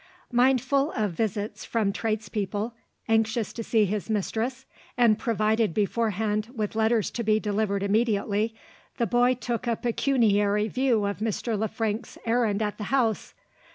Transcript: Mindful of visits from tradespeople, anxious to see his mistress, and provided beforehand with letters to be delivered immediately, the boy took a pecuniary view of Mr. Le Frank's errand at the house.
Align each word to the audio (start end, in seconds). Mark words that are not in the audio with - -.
Mindful 0.31 0.91
of 0.93 1.11
visits 1.11 1.63
from 1.63 1.93
tradespeople, 1.93 2.73
anxious 3.07 3.53
to 3.53 3.63
see 3.63 3.85
his 3.85 4.09
mistress, 4.09 4.65
and 4.97 5.19
provided 5.19 5.75
beforehand 5.75 6.49
with 6.55 6.75
letters 6.75 7.11
to 7.11 7.23
be 7.23 7.39
delivered 7.39 7.83
immediately, 7.83 8.55
the 8.97 9.05
boy 9.05 9.35
took 9.35 9.67
a 9.67 9.75
pecuniary 9.75 10.67
view 10.67 11.05
of 11.05 11.19
Mr. 11.19 11.55
Le 11.55 11.67
Frank's 11.67 12.17
errand 12.25 12.63
at 12.63 12.79
the 12.79 12.85
house. 12.85 13.35